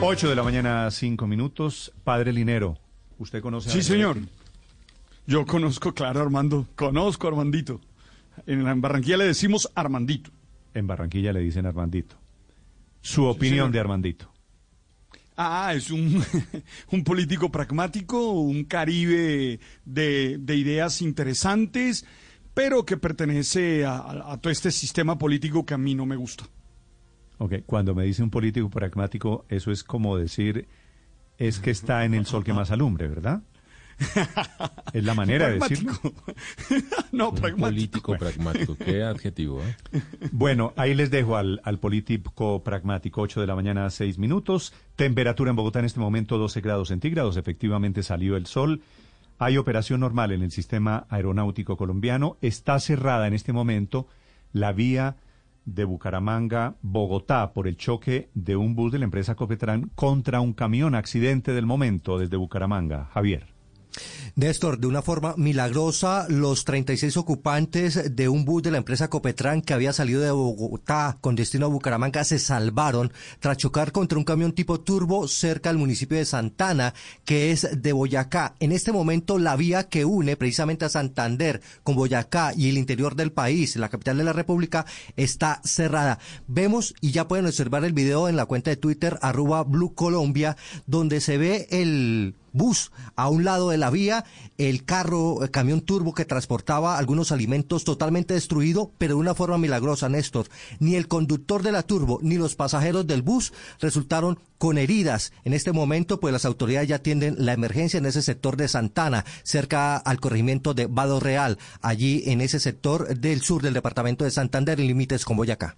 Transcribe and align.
8 0.00 0.28
de 0.28 0.34
la 0.36 0.42
mañana, 0.42 0.90
5 0.90 1.26
minutos. 1.26 1.92
Padre 2.04 2.32
Linero, 2.32 2.78
¿usted 3.18 3.40
conoce 3.42 3.68
a 3.68 3.72
Sí, 3.72 3.82
señor. 3.82 4.18
Yo 5.26 5.44
conozco, 5.44 5.92
claro, 5.92 6.20
Armando. 6.20 6.66
Conozco 6.76 7.26
a 7.26 7.30
Armandito. 7.30 7.80
En 8.46 8.64
la- 8.64 8.70
en 8.72 8.80
Barranquilla 8.80 9.16
le 9.16 9.24
decimos 9.26 9.70
Armandito. 9.74 10.30
En 10.74 10.86
Barranquilla 10.86 11.32
le 11.32 11.40
dicen 11.40 11.66
Armandito. 11.66 12.16
Su 13.00 13.24
opinión 13.24 13.70
de 13.72 13.80
Armandito. 13.80 14.30
Ah, 15.36 15.72
es 15.74 15.90
un, 15.90 16.22
un 16.90 17.04
político 17.04 17.50
pragmático, 17.50 18.32
un 18.32 18.64
caribe 18.64 19.60
de, 19.84 20.38
de 20.38 20.56
ideas 20.56 21.00
interesantes, 21.02 22.04
pero 22.54 22.84
que 22.84 22.96
pertenece 22.96 23.84
a, 23.84 23.96
a- 23.98 24.32
a 24.32 24.36
todo 24.40 24.50
este 24.52 24.70
sistema 24.70 25.18
político 25.18 25.66
que 25.66 25.74
a 25.74 25.78
mí 25.78 25.94
no 25.94 26.06
me 26.06 26.16
gusta. 26.16 26.44
Ok, 27.38 27.54
cuando 27.66 27.94
me 27.94 28.04
dice 28.04 28.22
un 28.22 28.30
político 28.30 28.68
pragmático, 28.68 29.44
eso 29.48 29.70
es 29.70 29.84
como 29.84 30.16
decir, 30.16 30.66
es 31.38 31.60
que 31.60 31.70
está 31.70 32.04
en 32.04 32.14
el 32.14 32.26
sol 32.26 32.44
que 32.44 32.52
más 32.52 32.70
alumbre, 32.70 33.08
¿verdad? 33.08 33.42
Es 34.92 35.04
la 35.04 35.14
manera 35.14 35.48
de 35.48 35.58
decirlo. 35.58 35.92
No, 37.12 37.32
pragmático. 37.32 37.66
Político 37.66 38.16
pragmático, 38.16 38.76
qué 38.76 39.02
adjetivo, 39.02 39.62
¿eh? 39.62 40.02
Bueno, 40.30 40.72
ahí 40.76 40.94
les 40.94 41.10
dejo 41.10 41.36
al, 41.36 41.60
al 41.64 41.78
político 41.78 42.62
pragmático, 42.62 43.22
8 43.22 43.40
de 43.40 43.46
la 43.46 43.54
mañana, 43.54 43.88
6 43.90 44.18
minutos. 44.18 44.72
Temperatura 44.94 45.50
en 45.50 45.56
Bogotá 45.56 45.78
en 45.80 45.86
este 45.86 46.00
momento 46.00 46.38
12 46.38 46.60
grados 46.60 46.88
centígrados. 46.88 47.36
Efectivamente 47.36 48.02
salió 48.02 48.36
el 48.36 48.46
sol. 48.46 48.82
Hay 49.38 49.56
operación 49.56 50.00
normal 50.00 50.32
en 50.32 50.42
el 50.42 50.50
sistema 50.50 51.06
aeronáutico 51.08 51.76
colombiano. 51.76 52.36
Está 52.40 52.78
cerrada 52.78 53.26
en 53.26 53.34
este 53.34 53.52
momento 53.52 54.06
la 54.52 54.72
vía 54.72 55.16
de 55.74 55.84
Bucaramanga, 55.84 56.76
Bogotá, 56.82 57.52
por 57.52 57.68
el 57.68 57.76
choque 57.76 58.30
de 58.34 58.56
un 58.56 58.74
bus 58.74 58.90
de 58.92 58.98
la 58.98 59.04
empresa 59.04 59.34
Copetran 59.34 59.90
contra 59.94 60.40
un 60.40 60.52
camión. 60.52 60.94
Accidente 60.94 61.52
del 61.52 61.66
momento 61.66 62.18
desde 62.18 62.36
Bucaramanga. 62.36 63.06
Javier. 63.12 63.46
Néstor, 64.34 64.78
de 64.78 64.86
una 64.86 65.02
forma 65.02 65.34
milagrosa, 65.36 66.26
los 66.28 66.64
36 66.64 67.16
ocupantes 67.16 68.14
de 68.14 68.28
un 68.28 68.44
bus 68.44 68.62
de 68.62 68.70
la 68.70 68.78
empresa 68.78 69.08
Copetran 69.08 69.62
que 69.62 69.74
había 69.74 69.92
salido 69.92 70.20
de 70.20 70.30
Bogotá 70.30 71.18
con 71.20 71.34
destino 71.34 71.66
a 71.66 71.68
Bucaramanga 71.68 72.24
se 72.24 72.38
salvaron 72.38 73.12
tras 73.40 73.56
chocar 73.56 73.92
contra 73.92 74.18
un 74.18 74.24
camión 74.24 74.52
tipo 74.52 74.80
turbo 74.80 75.28
cerca 75.28 75.70
del 75.70 75.78
municipio 75.78 76.18
de 76.18 76.24
Santana, 76.24 76.94
que 77.24 77.50
es 77.50 77.68
de 77.80 77.92
Boyacá. 77.92 78.54
En 78.60 78.72
este 78.72 78.92
momento, 78.92 79.38
la 79.38 79.56
vía 79.56 79.88
que 79.88 80.04
une 80.04 80.36
precisamente 80.36 80.84
a 80.84 80.88
Santander 80.88 81.60
con 81.82 81.96
Boyacá 81.96 82.52
y 82.56 82.68
el 82.68 82.78
interior 82.78 83.16
del 83.16 83.32
país, 83.32 83.76
la 83.76 83.88
capital 83.88 84.18
de 84.18 84.24
la 84.24 84.32
República, 84.32 84.86
está 85.16 85.60
cerrada. 85.64 86.18
Vemos 86.46 86.94
y 87.00 87.12
ya 87.12 87.28
pueden 87.28 87.46
observar 87.46 87.84
el 87.84 87.92
video 87.92 88.28
en 88.28 88.36
la 88.36 88.46
cuenta 88.46 88.70
de 88.70 88.76
Twitter, 88.76 89.18
arroba 89.22 89.64
Blue 89.64 89.94
Colombia, 89.94 90.56
donde 90.86 91.20
se 91.20 91.38
ve 91.38 91.66
el 91.70 92.34
bus 92.52 92.90
a 93.16 93.28
un 93.28 93.44
lado 93.44 93.70
de 93.70 93.78
la 93.78 93.90
vía, 93.90 94.17
el 94.56 94.84
carro, 94.84 95.42
el 95.42 95.50
camión 95.50 95.80
turbo 95.80 96.14
que 96.14 96.24
transportaba 96.24 96.98
algunos 96.98 97.32
alimentos 97.32 97.84
totalmente 97.84 98.34
destruido, 98.34 98.92
pero 98.98 99.14
de 99.14 99.20
una 99.20 99.34
forma 99.34 99.58
milagrosa, 99.58 100.08
Néstor. 100.08 100.48
Ni 100.78 100.94
el 100.94 101.08
conductor 101.08 101.62
de 101.62 101.72
la 101.72 101.82
turbo 101.82 102.18
ni 102.22 102.36
los 102.36 102.54
pasajeros 102.54 103.06
del 103.06 103.22
bus 103.22 103.52
resultaron 103.80 104.38
con 104.58 104.78
heridas. 104.78 105.32
En 105.44 105.54
este 105.54 105.72
momento, 105.72 106.20
pues 106.20 106.32
las 106.32 106.44
autoridades 106.44 106.88
ya 106.88 106.96
atienden 106.96 107.36
la 107.38 107.52
emergencia 107.52 107.98
en 107.98 108.06
ese 108.06 108.22
sector 108.22 108.56
de 108.56 108.68
Santana, 108.68 109.24
cerca 109.42 109.96
al 109.96 110.20
corregimiento 110.20 110.74
de 110.74 110.86
Vado 110.86 111.20
Real, 111.20 111.58
allí 111.80 112.24
en 112.26 112.40
ese 112.40 112.60
sector 112.60 113.16
del 113.18 113.40
sur 113.40 113.62
del 113.62 113.74
departamento 113.74 114.24
de 114.24 114.30
Santander, 114.30 114.80
en 114.80 114.88
límites 114.88 115.24
con 115.24 115.36
Boyacá. 115.36 115.76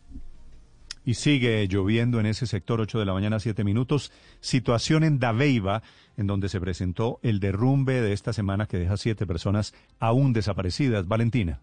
Y 1.05 1.15
sigue 1.15 1.67
lloviendo 1.67 2.21
en 2.21 2.27
ese 2.27 2.47
sector, 2.47 2.81
8 2.81 2.99
de 2.99 3.05
la 3.05 3.13
mañana, 3.13 3.41
7 3.41 3.65
minutos. 3.65 4.13
Situación 4.41 5.03
en 5.05 5.19
Dabeiba, 5.19 5.83
en 6.17 6.27
donde 6.27 6.49
se 6.49 6.61
presentó 6.61 7.19
el 7.23 7.41
derrumbe 7.41 8.01
de 8.01 8.13
esta 8.13 8.33
semana 8.33 8.67
que 8.67 8.79
deja 8.79 8.97
siete 8.97 9.27
personas 9.27 9.75
aún 9.99 10.33
desaparecidas. 10.33 11.09
Valentina. 11.09 11.61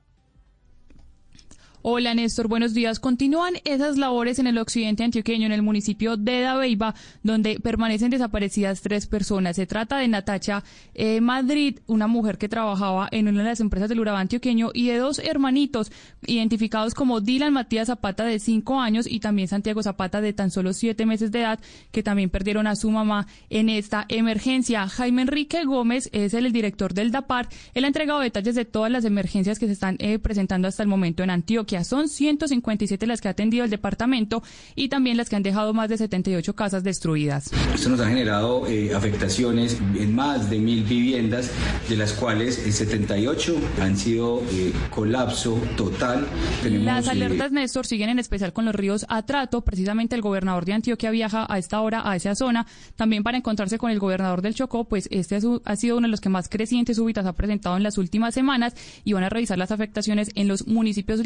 Hola 1.84 2.16
Néstor, 2.16 2.48
buenos 2.48 2.74
días. 2.74 3.00
Continúan 3.00 3.54
esas 3.64 3.98
labores 3.98 4.40
en 4.40 4.48
el 4.48 4.58
occidente 4.58 5.04
antioqueño, 5.04 5.46
en 5.46 5.52
el 5.52 5.62
municipio 5.62 6.18
de 6.18 6.42
Dabeiba, 6.42 6.96
donde 7.22 7.60
permanecen 7.60 8.10
desaparecidas 8.10 8.82
tres 8.82 9.06
personas. 9.06 9.58
Se 9.58 9.68
trata 9.68 10.00
de 10.00 10.08
Natacha 10.08 10.64
eh, 10.96 11.22
Madrid, 11.22 11.80
una 11.86 12.08
mujer 12.08 12.40
que 12.40 12.50
trabajaba 12.50 13.08
en 13.12 13.28
una 13.28 13.44
de 13.44 13.50
las 13.50 13.60
empresas 13.60 13.90
del 13.90 14.00
Urabá 14.00 14.20
antioqueño, 14.20 14.72
y 14.74 14.88
de 14.88 14.98
dos 14.98 15.20
hermanitos 15.20 15.92
identificados 16.26 16.96
como 16.96 17.22
Dylan 17.22 17.54
Matías 17.54 17.88
Zapata 17.88 18.26
de 18.26 18.40
cinco 18.40 18.80
años 18.82 19.06
y 19.08 19.20
también 19.20 19.48
Santiago 19.48 19.84
Zapata 19.84 20.20
de 20.20 20.34
tan 20.34 20.50
solo 20.50 20.74
siete 20.74 21.06
meses 21.06 21.32
de 21.32 21.42
edad, 21.42 21.60
que 21.92 22.02
también 22.02 22.32
perdieron 22.32 22.66
a 22.66 22.76
su 22.76 22.90
mamá 22.90 23.28
en 23.52 23.70
esta 23.70 24.06
emergencia. 24.10 24.90
Jaime 24.90 25.22
Enrique 25.22 25.64
Gómez 25.64 26.10
es 26.12 26.34
el, 26.34 26.52
director 26.52 26.96
del 26.96 27.12
DAPAR. 27.12 27.50
Él 27.76 27.84
ha 27.84 27.88
entregado 27.88 28.20
detalles 28.20 28.56
de 28.56 28.66
todas 28.66 28.92
las 28.92 29.06
emergencias 29.06 29.60
que 29.60 29.68
se 29.68 29.74
están 29.74 29.96
eh, 30.00 30.18
presentando 30.18 30.68
hasta 30.68 30.82
el 30.82 30.90
momento 30.90 31.22
en 31.24 31.30
Antioquia. 31.30 31.67
Son 31.84 32.08
157 32.08 33.06
las 33.08 33.22
que 33.22 33.28
ha 33.28 33.32
atendido 33.32 33.64
el 33.64 33.70
departamento 33.70 34.42
y 34.76 34.90
también 34.90 35.18
las 35.18 35.30
que 35.30 35.36
han 35.36 35.44
dejado 35.44 35.74
más 35.74 35.90
de 35.90 35.98
78 35.98 36.56
casas 36.56 36.84
destruidas. 36.84 37.52
Esto 37.74 37.90
nos 37.90 38.00
ha 38.00 38.08
generado 38.08 38.66
eh, 38.68 38.94
afectaciones 38.96 39.78
en 39.96 40.16
más 40.16 40.50
de 40.50 40.60
mil 40.60 40.84
viviendas, 40.84 41.52
de 41.90 41.96
las 41.96 42.14
cuales 42.14 42.58
eh, 42.66 42.72
78 42.72 43.56
han 43.82 43.98
sido 43.98 44.42
eh, 44.52 44.74
colapso 44.90 45.62
total. 45.76 46.26
Tenemos, 46.64 46.86
Las 46.86 47.08
eh, 47.08 47.12
alertas, 47.12 47.52
Néstor, 47.52 47.86
siguen 47.86 48.10
en 48.10 48.20
especial 48.20 48.54
con 48.54 48.66
los 48.66 48.76
ríos 48.76 49.06
Atrato. 49.10 49.62
Precisamente 49.62 50.16
el 50.16 50.22
gobernador 50.22 50.66
de 50.66 50.74
Antioquia 50.74 51.12
viaja 51.12 51.46
a 51.50 51.58
esta 51.58 51.82
hora 51.82 52.10
a 52.10 52.16
esa 52.16 52.36
zona, 52.36 52.66
también 52.96 53.24
para 53.24 53.38
encontrarse 53.38 53.78
con 53.78 53.92
el 53.92 54.00
gobernador 54.00 54.42
del 54.42 54.56
Chocó, 54.56 54.86
pues 54.86 55.08
este 55.12 55.40
ha 55.64 55.76
sido 55.76 55.98
uno 55.98 56.08
de 56.08 56.12
los 56.12 56.22
que 56.22 56.30
más 56.30 56.50
crecientes 56.50 56.98
súbitas 56.98 57.26
ha 57.26 57.34
presentado 57.34 57.78
en 57.78 57.84
las 57.84 57.98
últimas 57.98 58.34
semanas 58.34 58.74
y 59.04 59.14
van 59.14 59.24
a 59.24 59.30
revisar 59.30 59.58
las 59.58 59.72
afectaciones 59.72 60.32
en 60.36 60.48
los 60.48 60.68
municipios 60.68 61.26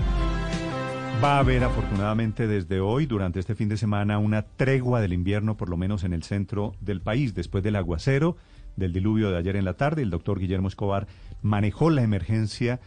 Va 1.23 1.35
a 1.35 1.39
haber 1.39 1.63
afortunadamente 1.63 2.47
desde 2.47 2.79
hoy, 2.79 3.05
durante 3.05 3.39
este 3.39 3.53
fin 3.53 3.69
de 3.69 3.77
semana, 3.77 4.17
una 4.17 4.41
tregua 4.41 5.01
del 5.01 5.13
invierno, 5.13 5.55
por 5.55 5.69
lo 5.69 5.77
menos 5.77 6.03
en 6.03 6.13
el 6.13 6.23
centro 6.23 6.73
del 6.81 6.99
país, 6.99 7.35
después 7.35 7.63
del 7.63 7.75
aguacero, 7.75 8.37
del 8.75 8.91
diluvio 8.91 9.29
de 9.29 9.37
ayer 9.37 9.55
en 9.55 9.65
la 9.65 9.75
tarde. 9.75 10.01
El 10.01 10.09
doctor 10.09 10.39
Guillermo 10.39 10.67
Escobar 10.67 11.05
manejó 11.43 11.91
la 11.91 12.01
emergencia 12.01 12.79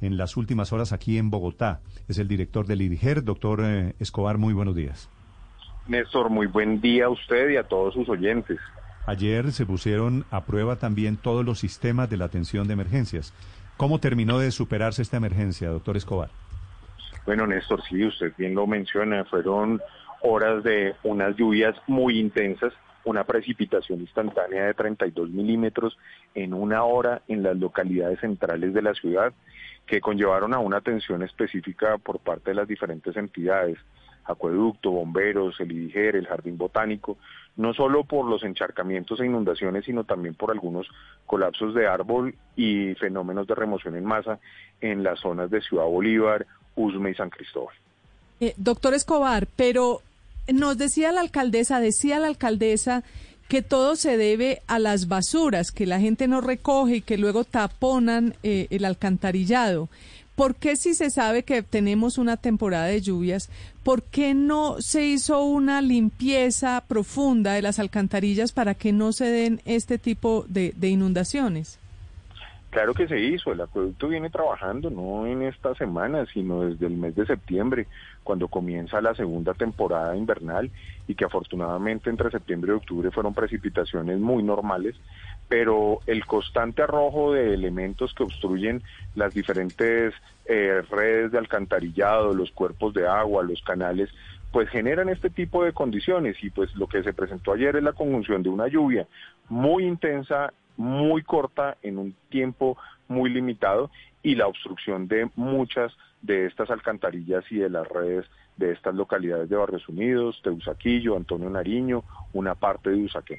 en 0.00 0.16
las 0.16 0.38
últimas 0.38 0.72
horas 0.72 0.94
aquí 0.94 1.18
en 1.18 1.28
Bogotá. 1.28 1.82
Es 2.08 2.16
el 2.16 2.26
director 2.26 2.66
del 2.66 2.80
IDIGER. 2.80 3.22
Doctor 3.22 3.60
eh, 3.62 3.94
Escobar, 3.98 4.38
muy 4.38 4.54
buenos 4.54 4.74
días. 4.74 5.10
Néstor, 5.86 6.30
muy 6.30 6.46
buen 6.46 6.80
día 6.80 7.04
a 7.04 7.10
usted 7.10 7.50
y 7.50 7.56
a 7.58 7.64
todos 7.64 7.92
sus 7.92 8.08
oyentes. 8.08 8.58
Ayer 9.04 9.52
se 9.52 9.66
pusieron 9.66 10.24
a 10.30 10.44
prueba 10.44 10.76
también 10.76 11.18
todos 11.18 11.44
los 11.44 11.58
sistemas 11.58 12.08
de 12.08 12.16
la 12.16 12.24
atención 12.24 12.66
de 12.66 12.72
emergencias. 12.72 13.34
¿Cómo 13.76 13.98
terminó 13.98 14.38
de 14.38 14.52
superarse 14.52 15.02
esta 15.02 15.18
emergencia, 15.18 15.68
doctor 15.68 15.98
Escobar? 15.98 16.30
Bueno, 17.26 17.46
Néstor, 17.46 17.82
sí, 17.88 18.04
usted 18.04 18.32
bien 18.36 18.54
lo 18.54 18.66
menciona, 18.66 19.24
fueron 19.24 19.80
horas 20.20 20.62
de 20.62 20.94
unas 21.04 21.34
lluvias 21.36 21.74
muy 21.86 22.18
intensas, 22.18 22.72
una 23.04 23.24
precipitación 23.24 24.00
instantánea 24.00 24.66
de 24.66 24.74
32 24.74 25.30
milímetros 25.30 25.96
en 26.34 26.52
una 26.52 26.84
hora 26.84 27.22
en 27.28 27.42
las 27.42 27.56
localidades 27.56 28.20
centrales 28.20 28.74
de 28.74 28.82
la 28.82 28.94
ciudad, 28.94 29.32
que 29.86 30.00
conllevaron 30.00 30.52
a 30.54 30.58
una 30.58 30.78
atención 30.78 31.22
específica 31.22 31.96
por 31.98 32.20
parte 32.20 32.50
de 32.50 32.56
las 32.56 32.68
diferentes 32.68 33.16
entidades, 33.16 33.78
acueducto, 34.24 34.90
bomberos, 34.90 35.58
el 35.60 35.72
IDIGER, 35.72 36.16
el 36.16 36.26
Jardín 36.26 36.56
Botánico, 36.56 37.18
no 37.56 37.72
solo 37.74 38.04
por 38.04 38.26
los 38.26 38.42
encharcamientos 38.42 39.20
e 39.20 39.26
inundaciones, 39.26 39.84
sino 39.84 40.04
también 40.04 40.34
por 40.34 40.50
algunos 40.50 40.88
colapsos 41.26 41.74
de 41.74 41.86
árbol 41.86 42.34
y 42.56 42.94
fenómenos 42.94 43.46
de 43.46 43.54
remoción 43.54 43.96
en 43.96 44.04
masa 44.04 44.40
en 44.80 45.02
las 45.02 45.20
zonas 45.20 45.50
de 45.50 45.60
Ciudad 45.60 45.84
Bolívar, 45.84 46.46
Usme 46.76 47.10
y 47.10 47.14
San 47.14 47.30
Cristóbal. 47.30 47.74
Eh, 48.40 48.54
doctor 48.56 48.94
Escobar, 48.94 49.46
pero 49.56 50.02
nos 50.52 50.76
decía 50.76 51.12
la 51.12 51.20
alcaldesa, 51.20 51.80
decía 51.80 52.18
la 52.18 52.26
alcaldesa 52.26 53.04
que 53.48 53.62
todo 53.62 53.96
se 53.96 54.16
debe 54.16 54.62
a 54.66 54.78
las 54.78 55.08
basuras, 55.08 55.70
que 55.70 55.86
la 55.86 56.00
gente 56.00 56.28
no 56.28 56.40
recoge 56.40 56.96
y 56.96 57.00
que 57.02 57.18
luego 57.18 57.44
taponan 57.44 58.34
eh, 58.42 58.66
el 58.70 58.84
alcantarillado. 58.84 59.88
¿Por 60.34 60.56
qué 60.56 60.76
si 60.76 60.94
se 60.94 61.10
sabe 61.10 61.44
que 61.44 61.62
tenemos 61.62 62.18
una 62.18 62.36
temporada 62.36 62.86
de 62.86 63.00
lluvias, 63.00 63.50
por 63.84 64.02
qué 64.02 64.34
no 64.34 64.76
se 64.80 65.06
hizo 65.06 65.44
una 65.44 65.80
limpieza 65.80 66.82
profunda 66.88 67.52
de 67.52 67.62
las 67.62 67.78
alcantarillas 67.78 68.50
para 68.50 68.74
que 68.74 68.92
no 68.92 69.12
se 69.12 69.26
den 69.26 69.60
este 69.64 69.98
tipo 69.98 70.44
de, 70.48 70.74
de 70.76 70.88
inundaciones? 70.88 71.78
Claro 72.74 72.92
que 72.92 73.06
se 73.06 73.20
hizo, 73.20 73.52
el 73.52 73.60
acueducto 73.60 74.08
viene 74.08 74.30
trabajando 74.30 74.90
no 74.90 75.28
en 75.28 75.42
esta 75.42 75.76
semana, 75.76 76.26
sino 76.26 76.62
desde 76.62 76.88
el 76.88 76.96
mes 76.96 77.14
de 77.14 77.24
septiembre, 77.24 77.86
cuando 78.24 78.48
comienza 78.48 79.00
la 79.00 79.14
segunda 79.14 79.54
temporada 79.54 80.16
invernal 80.16 80.72
y 81.06 81.14
que 81.14 81.24
afortunadamente 81.24 82.10
entre 82.10 82.32
septiembre 82.32 82.72
y 82.72 82.74
octubre 82.74 83.12
fueron 83.12 83.32
precipitaciones 83.32 84.18
muy 84.18 84.42
normales, 84.42 84.96
pero 85.46 86.00
el 86.08 86.26
constante 86.26 86.82
arrojo 86.82 87.32
de 87.32 87.54
elementos 87.54 88.12
que 88.12 88.24
obstruyen 88.24 88.82
las 89.14 89.32
diferentes 89.32 90.12
eh, 90.46 90.82
redes 90.90 91.30
de 91.30 91.38
alcantarillado, 91.38 92.34
los 92.34 92.50
cuerpos 92.50 92.92
de 92.92 93.06
agua, 93.06 93.44
los 93.44 93.62
canales, 93.62 94.10
pues 94.50 94.68
generan 94.68 95.08
este 95.10 95.30
tipo 95.30 95.62
de 95.62 95.72
condiciones 95.72 96.42
y 96.42 96.50
pues 96.50 96.74
lo 96.74 96.88
que 96.88 97.04
se 97.04 97.12
presentó 97.12 97.52
ayer 97.52 97.76
es 97.76 97.84
la 97.84 97.92
conjunción 97.92 98.42
de 98.42 98.48
una 98.48 98.66
lluvia 98.66 99.06
muy 99.48 99.86
intensa 99.86 100.52
muy 100.76 101.22
corta 101.22 101.76
en 101.82 101.98
un 101.98 102.14
tiempo 102.28 102.76
muy 103.08 103.30
limitado 103.30 103.90
y 104.22 104.34
la 104.34 104.46
obstrucción 104.46 105.06
de 105.08 105.30
muchas 105.36 105.92
de 106.22 106.46
estas 106.46 106.70
alcantarillas 106.70 107.44
y 107.50 107.56
de 107.56 107.68
las 107.68 107.86
redes 107.88 108.26
de 108.56 108.72
estas 108.72 108.94
localidades 108.94 109.48
de 109.48 109.56
Barrios 109.56 109.88
Unidos, 109.88 110.40
Teusaquillo, 110.42 111.16
Antonio 111.16 111.50
Nariño, 111.50 112.04
una 112.32 112.54
parte 112.54 112.90
de 112.90 113.04
Usaquén. 113.04 113.38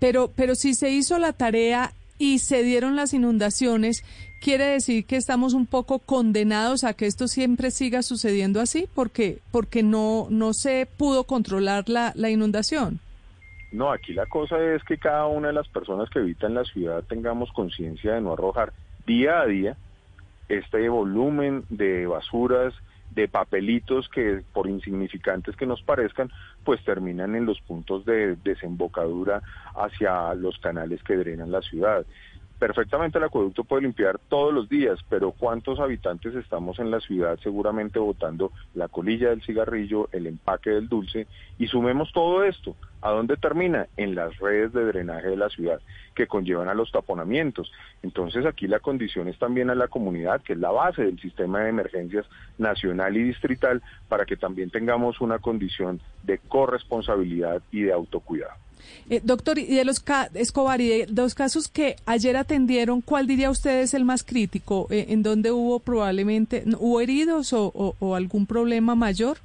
Pero, 0.00 0.30
pero 0.34 0.54
si 0.54 0.74
se 0.74 0.90
hizo 0.90 1.18
la 1.18 1.32
tarea 1.32 1.92
y 2.18 2.40
se 2.40 2.62
dieron 2.62 2.96
las 2.96 3.14
inundaciones, 3.14 4.04
¿quiere 4.42 4.64
decir 4.64 5.06
que 5.06 5.16
estamos 5.16 5.54
un 5.54 5.66
poco 5.66 6.00
condenados 6.00 6.84
a 6.84 6.94
que 6.94 7.06
esto 7.06 7.28
siempre 7.28 7.70
siga 7.70 8.02
sucediendo 8.02 8.60
así? 8.60 8.88
Porque, 8.94 9.38
porque 9.52 9.82
no, 9.82 10.26
no 10.30 10.52
se 10.52 10.86
pudo 10.96 11.24
controlar 11.24 11.88
la, 11.88 12.12
la 12.16 12.28
inundación. 12.28 13.00
No, 13.72 13.92
aquí 13.92 14.12
la 14.12 14.26
cosa 14.26 14.58
es 14.74 14.82
que 14.84 14.98
cada 14.98 15.26
una 15.26 15.48
de 15.48 15.54
las 15.54 15.68
personas 15.68 16.10
que 16.10 16.18
habitan 16.18 16.54
la 16.54 16.64
ciudad 16.64 17.04
tengamos 17.04 17.52
conciencia 17.52 18.14
de 18.14 18.20
no 18.20 18.32
arrojar 18.32 18.72
día 19.06 19.40
a 19.40 19.46
día 19.46 19.76
este 20.48 20.88
volumen 20.88 21.64
de 21.68 22.06
basuras, 22.06 22.74
de 23.14 23.28
papelitos 23.28 24.08
que 24.08 24.42
por 24.52 24.68
insignificantes 24.68 25.56
que 25.56 25.66
nos 25.66 25.82
parezcan, 25.82 26.30
pues 26.64 26.82
terminan 26.84 27.34
en 27.34 27.46
los 27.46 27.60
puntos 27.60 28.04
de 28.04 28.36
desembocadura 28.36 29.42
hacia 29.74 30.34
los 30.34 30.58
canales 30.58 31.02
que 31.02 31.16
drenan 31.16 31.52
la 31.52 31.62
ciudad. 31.62 32.04
Perfectamente 32.60 33.16
el 33.16 33.24
acueducto 33.24 33.64
puede 33.64 33.84
limpiar 33.84 34.20
todos 34.28 34.52
los 34.52 34.68
días, 34.68 34.98
pero 35.08 35.32
¿cuántos 35.32 35.80
habitantes 35.80 36.34
estamos 36.34 36.78
en 36.78 36.90
la 36.90 37.00
ciudad 37.00 37.38
seguramente 37.42 37.98
botando 37.98 38.52
la 38.74 38.88
colilla 38.88 39.30
del 39.30 39.42
cigarrillo, 39.42 40.10
el 40.12 40.26
empaque 40.26 40.68
del 40.68 40.86
dulce? 40.86 41.26
Y 41.58 41.68
sumemos 41.68 42.12
todo 42.12 42.44
esto. 42.44 42.76
¿A 43.00 43.12
dónde 43.12 43.38
termina? 43.38 43.86
En 43.96 44.14
las 44.14 44.36
redes 44.36 44.74
de 44.74 44.84
drenaje 44.84 45.28
de 45.28 45.38
la 45.38 45.48
ciudad 45.48 45.80
que 46.14 46.26
conllevan 46.26 46.68
a 46.68 46.74
los 46.74 46.92
taponamientos. 46.92 47.72
Entonces 48.02 48.44
aquí 48.44 48.68
la 48.68 48.80
condición 48.80 49.28
es 49.28 49.38
también 49.38 49.70
a 49.70 49.74
la 49.74 49.88
comunidad, 49.88 50.42
que 50.42 50.52
es 50.52 50.58
la 50.58 50.70
base 50.70 51.02
del 51.02 51.18
sistema 51.18 51.60
de 51.60 51.70
emergencias 51.70 52.26
nacional 52.58 53.16
y 53.16 53.22
distrital, 53.22 53.82
para 54.06 54.26
que 54.26 54.36
también 54.36 54.68
tengamos 54.68 55.22
una 55.22 55.38
condición 55.38 55.98
de 56.24 56.36
corresponsabilidad 56.36 57.62
y 57.72 57.84
de 57.84 57.94
autocuidado. 57.94 58.52
Eh, 59.08 59.20
doctor, 59.22 59.58
y 59.58 59.74
de 59.74 59.84
los 59.84 60.02
Escobar, 60.34 60.80
y 60.80 60.88
de 60.88 61.06
los 61.08 61.34
casos 61.34 61.68
que 61.68 61.96
ayer 62.06 62.36
atendieron, 62.36 63.00
¿cuál 63.00 63.26
diría 63.26 63.50
usted 63.50 63.80
es 63.80 63.94
el 63.94 64.04
más 64.04 64.22
crítico? 64.22 64.86
Eh, 64.90 65.06
¿En 65.08 65.22
donde 65.22 65.52
hubo 65.52 65.80
probablemente, 65.80 66.64
hubo 66.78 67.00
heridos 67.00 67.52
o, 67.52 67.96
o 67.98 68.14
algún 68.14 68.46
problema 68.46 68.94
mayor? 68.94 69.38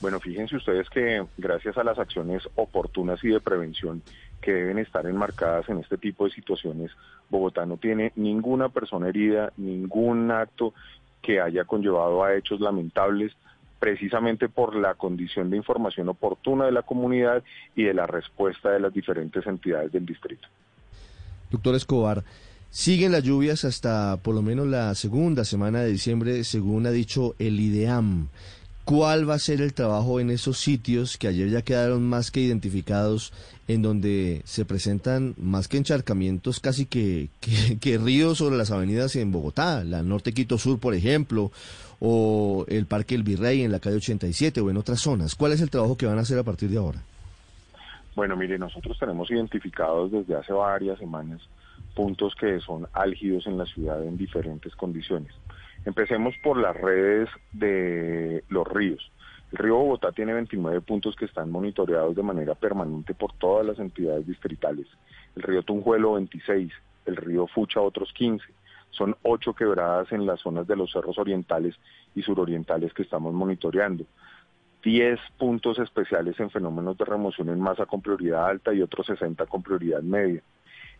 Bueno, 0.00 0.18
fíjense 0.18 0.56
ustedes 0.56 0.88
que 0.88 1.24
gracias 1.36 1.76
a 1.76 1.84
las 1.84 1.98
acciones 1.98 2.42
oportunas 2.54 3.22
y 3.22 3.28
de 3.28 3.40
prevención 3.40 4.02
que 4.40 4.52
deben 4.52 4.78
estar 4.78 5.06
enmarcadas 5.06 5.68
en 5.68 5.78
este 5.78 5.98
tipo 5.98 6.24
de 6.24 6.30
situaciones, 6.30 6.90
Bogotá 7.28 7.66
no 7.66 7.76
tiene 7.76 8.12
ninguna 8.16 8.70
persona 8.70 9.08
herida, 9.08 9.52
ningún 9.58 10.30
acto 10.30 10.72
que 11.22 11.40
haya 11.40 11.64
conllevado 11.64 12.24
a 12.24 12.34
hechos 12.34 12.60
lamentables 12.60 13.32
precisamente 13.80 14.48
por 14.48 14.76
la 14.76 14.94
condición 14.94 15.50
de 15.50 15.56
información 15.56 16.08
oportuna 16.08 16.66
de 16.66 16.72
la 16.72 16.82
comunidad 16.82 17.42
y 17.74 17.84
de 17.84 17.94
la 17.94 18.06
respuesta 18.06 18.70
de 18.70 18.78
las 18.78 18.92
diferentes 18.92 19.44
entidades 19.46 19.90
del 19.90 20.06
distrito. 20.06 20.46
Doctor 21.50 21.74
Escobar, 21.74 22.22
siguen 22.68 23.10
las 23.10 23.24
lluvias 23.24 23.64
hasta 23.64 24.18
por 24.18 24.34
lo 24.34 24.42
menos 24.42 24.68
la 24.68 24.94
segunda 24.94 25.44
semana 25.44 25.80
de 25.80 25.90
diciembre, 25.90 26.44
según 26.44 26.86
ha 26.86 26.90
dicho 26.90 27.34
el 27.38 27.58
IDEAM. 27.58 28.28
¿Cuál 28.90 29.30
va 29.30 29.34
a 29.34 29.38
ser 29.38 29.60
el 29.60 29.72
trabajo 29.72 30.18
en 30.18 30.30
esos 30.30 30.58
sitios 30.58 31.16
que 31.16 31.28
ayer 31.28 31.48
ya 31.48 31.62
quedaron 31.62 32.08
más 32.08 32.32
que 32.32 32.40
identificados, 32.40 33.32
en 33.68 33.82
donde 33.82 34.42
se 34.44 34.64
presentan 34.64 35.36
más 35.38 35.68
que 35.68 35.76
encharcamientos, 35.76 36.58
casi 36.58 36.86
que, 36.86 37.28
ríos 38.02 38.38
sobre 38.38 38.56
las 38.56 38.72
avenidas 38.72 39.14
en 39.14 39.30
Bogotá, 39.30 39.84
la 39.84 40.02
Norte 40.02 40.32
Quito 40.32 40.58
Sur, 40.58 40.80
por 40.80 40.94
ejemplo, 40.94 41.52
o 42.00 42.64
el 42.66 42.86
Parque 42.86 43.14
El 43.14 43.22
Virrey 43.22 43.62
en 43.62 43.70
la 43.70 43.78
calle 43.78 43.98
87 43.98 44.60
o 44.60 44.70
en 44.70 44.76
otras 44.76 44.98
zonas? 44.98 45.36
¿Cuál 45.36 45.52
es 45.52 45.60
el 45.60 45.70
trabajo 45.70 45.96
que 45.96 46.06
van 46.06 46.18
a 46.18 46.22
hacer 46.22 46.40
a 46.40 46.42
partir 46.42 46.68
de 46.68 46.78
ahora? 46.78 47.00
Bueno, 48.16 48.34
mire, 48.34 48.58
nosotros 48.58 48.98
tenemos 48.98 49.30
identificados 49.30 50.10
desde 50.10 50.34
hace 50.34 50.52
varias 50.52 50.98
semanas 50.98 51.40
puntos 51.94 52.34
que 52.34 52.58
son 52.58 52.88
álgidos 52.92 53.46
en 53.46 53.56
la 53.56 53.66
ciudad 53.66 54.04
en 54.04 54.16
diferentes 54.16 54.74
condiciones. 54.74 55.32
Empecemos 55.84 56.34
por 56.42 56.58
las 56.58 56.76
redes 56.76 57.28
de 57.52 58.44
los 58.48 58.68
ríos. 58.68 59.10
El 59.52 59.58
río 59.58 59.76
Bogotá 59.76 60.12
tiene 60.12 60.34
29 60.34 60.80
puntos 60.82 61.16
que 61.16 61.24
están 61.24 61.50
monitoreados 61.50 62.14
de 62.14 62.22
manera 62.22 62.54
permanente 62.54 63.14
por 63.14 63.32
todas 63.32 63.66
las 63.66 63.78
entidades 63.78 64.26
distritales. 64.26 64.86
El 65.34 65.42
río 65.42 65.62
Tunjuelo 65.62 66.14
26, 66.14 66.72
el 67.06 67.16
río 67.16 67.46
Fucha 67.46 67.80
otros 67.80 68.12
15, 68.12 68.44
son 68.90 69.16
ocho 69.22 69.54
quebradas 69.54 70.12
en 70.12 70.26
las 70.26 70.40
zonas 70.40 70.66
de 70.66 70.76
los 70.76 70.92
cerros 70.92 71.18
orientales 71.18 71.74
y 72.14 72.22
surorientales 72.22 72.92
que 72.92 73.02
estamos 73.02 73.32
monitoreando. 73.32 74.04
Diez 74.82 75.18
puntos 75.38 75.78
especiales 75.78 76.38
en 76.40 76.50
fenómenos 76.50 76.96
de 76.96 77.04
remoción 77.04 77.48
en 77.48 77.60
masa 77.60 77.86
con 77.86 78.00
prioridad 78.02 78.46
alta 78.46 78.72
y 78.72 78.82
otros 78.82 79.06
60 79.06 79.46
con 79.46 79.62
prioridad 79.62 80.02
media. 80.02 80.42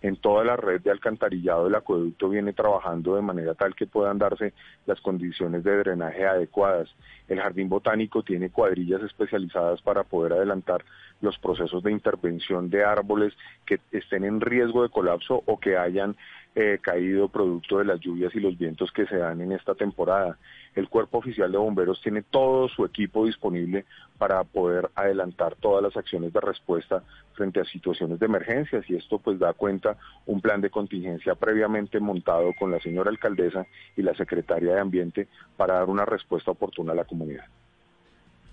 En 0.03 0.17
toda 0.17 0.45
la 0.45 0.57
red 0.57 0.81
de 0.81 0.91
alcantarillado 0.91 1.65
del 1.65 1.75
acueducto 1.75 2.31
viene 2.31 2.53
trabajando 2.55 3.17
de 3.17 3.23
manera 3.23 3.55
tal 3.55 3.75
que 3.75 3.87
puedan 3.87 4.19
darse 4.19 4.55
las 4.87 5.01
condiciones 5.01 5.63
de 5.63 5.77
drenaje 5.77 6.27
adecuadas. 6.27 6.89
El 7.29 7.41
jardín 7.41 7.69
botánico 7.69 8.23
tiene 8.23 8.51
cuadrillas 8.51 9.03
especializadas 9.03 9.83
para 9.83 10.05
poder 10.05 10.33
adelantar 10.33 10.85
los 11.21 11.39
procesos 11.39 11.83
de 11.83 11.93
intervención 11.93 12.71
de 12.71 12.85
árboles 12.85 13.35
que 13.67 13.79
estén 13.93 14.25
en 14.25 14.41
riesgo 14.41 14.83
de 14.83 14.89
colapso 14.89 15.43
o 15.45 15.61
que 15.61 15.77
hayan 15.77 16.17
eh, 16.55 16.79
caído 16.81 17.29
producto 17.29 17.79
de 17.79 17.85
las 17.85 18.01
lluvias 18.01 18.35
y 18.35 18.41
los 18.41 18.59
vientos 18.59 18.91
que 18.93 19.07
se 19.07 19.17
dan 19.17 19.41
en 19.41 19.53
esta 19.53 19.75
temporada. 19.75 20.39
El 20.81 20.89
Cuerpo 20.89 21.19
Oficial 21.19 21.53
de 21.53 21.59
Bomberos 21.59 22.01
tiene 22.01 22.23
todo 22.23 22.67
su 22.69 22.87
equipo 22.87 23.27
disponible 23.27 23.85
para 24.17 24.43
poder 24.45 24.91
adelantar 24.95 25.55
todas 25.57 25.83
las 25.83 25.95
acciones 25.95 26.33
de 26.33 26.41
respuesta 26.41 27.05
frente 27.35 27.61
a 27.61 27.67
situaciones 27.67 28.19
de 28.19 28.25
emergencias 28.25 28.89
y 28.89 28.97
esto 28.97 29.19
pues 29.19 29.39
da 29.39 29.53
cuenta 29.53 29.99
un 30.25 30.41
plan 30.41 30.63
de 30.63 30.71
contingencia 30.71 31.35
previamente 31.35 32.01
montado 32.01 32.55
con 32.59 32.71
la 32.71 32.81
señora 32.81 33.11
alcaldesa 33.11 33.67
y 33.95 34.01
la 34.01 34.15
secretaria 34.15 34.73
de 34.73 34.81
Ambiente 34.81 35.29
para 35.59 35.75
dar 35.75 35.91
una 35.91 36.07
respuesta 36.07 36.51
oportuna 36.51 36.93
a 36.93 36.97
la 36.97 37.05
comunidad. 37.05 37.45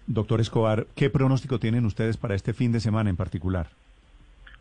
Doctor 0.05 0.41
Escobar, 0.41 0.87
¿qué 0.95 1.09
pronóstico 1.09 1.59
tienen 1.59 1.85
ustedes 1.85 2.17
para 2.17 2.35
este 2.35 2.53
fin 2.53 2.73
de 2.73 2.81
semana 2.81 3.09
en 3.09 3.15
particular? 3.15 3.67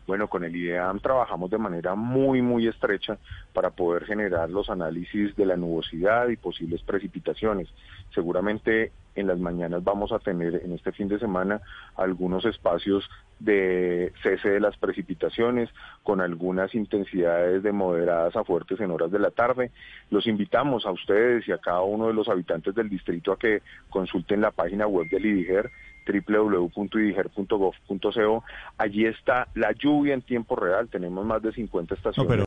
Bueno, 0.07 0.29
con 0.29 0.45
el 0.45 0.55
IDEAM 0.55 1.01
trabajamos 1.01 1.51
de 1.51 1.57
manera 1.57 1.93
muy, 1.93 2.41
muy 2.41 2.65
estrecha 2.65 3.17
para 3.51 3.71
poder 3.71 4.05
generar 4.05 4.49
los 4.49 4.69
análisis 4.69 5.35
de 5.35 5.45
la 5.45 5.57
nubosidad 5.57 6.29
y 6.29 6.37
posibles 6.37 6.81
precipitaciones. 6.81 7.67
Seguramente 8.15 8.93
en 9.15 9.27
las 9.27 9.37
mañanas 9.37 9.83
vamos 9.83 10.13
a 10.13 10.19
tener 10.19 10.61
en 10.63 10.71
este 10.71 10.93
fin 10.93 11.09
de 11.09 11.19
semana 11.19 11.59
algunos 11.97 12.45
espacios 12.45 13.09
de 13.39 14.13
cese 14.23 14.49
de 14.49 14.59
las 14.61 14.77
precipitaciones 14.77 15.69
con 16.03 16.21
algunas 16.21 16.73
intensidades 16.73 17.61
de 17.61 17.71
moderadas 17.73 18.35
a 18.37 18.45
fuertes 18.45 18.79
en 18.79 18.91
horas 18.91 19.11
de 19.11 19.19
la 19.19 19.31
tarde. 19.31 19.71
Los 20.09 20.25
invitamos 20.25 20.85
a 20.85 20.91
ustedes 20.91 21.45
y 21.49 21.51
a 21.51 21.57
cada 21.57 21.81
uno 21.81 22.07
de 22.07 22.13
los 22.13 22.29
habitantes 22.29 22.73
del 22.75 22.89
distrito 22.89 23.33
a 23.33 23.37
que 23.37 23.61
consulten 23.89 24.39
la 24.39 24.51
página 24.51 24.87
web 24.87 25.09
del 25.09 25.25
IDIGER 25.25 25.69
www.idiger.gov.co. 26.07 28.43
Allí 28.77 29.05
está 29.05 29.49
la 29.55 29.73
lluvia 29.73 30.13
en 30.13 30.21
tiempo 30.21 30.55
real. 30.55 30.87
Tenemos 30.89 31.25
más 31.25 31.41
de 31.41 31.51
50 31.51 31.95
estaciones. 31.95 32.45